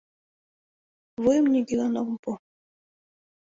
[1.21, 2.31] Вуйым нигӧлан ом пу: